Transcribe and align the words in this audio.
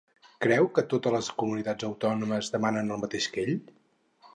Creu 0.45 0.69
que 0.77 0.83
totes 0.93 1.13
les 1.17 1.29
comunitats 1.43 1.89
autònomes 1.91 2.53
demanen 2.59 2.95
el 2.97 3.05
mateix 3.05 3.33
que 3.37 3.49
ell? 3.51 3.59